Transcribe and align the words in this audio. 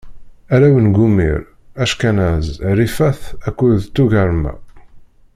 Arraw 0.53 0.75
n 0.85 0.87
Gumir: 0.95 1.39
Ackanaz, 1.83 2.45
Rifat 2.77 3.21
akked 3.47 3.81
Tugarma. 3.95 4.53